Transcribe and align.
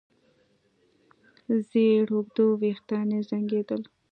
زېړ 1.69 2.05
اوږده 2.15 2.43
وېښتان 2.61 3.07
يې 3.15 3.21
زانګېدل. 3.29 3.81